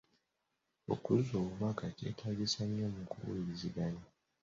Okuzza 0.93 1.33
obubaka 1.41 1.85
kyetaagisa 1.97 2.61
nnyo 2.65 2.87
mu 2.95 3.03
kuwuliziganya. 3.11 4.05